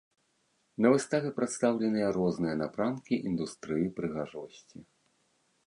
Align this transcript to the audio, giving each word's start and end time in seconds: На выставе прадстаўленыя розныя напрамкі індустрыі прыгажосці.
На 0.85 0.91
выставе 0.93 1.29
прадстаўленыя 1.39 2.07
розныя 2.17 2.55
напрамкі 2.63 3.21
індустрыі 3.29 3.93
прыгажосці. 4.01 4.77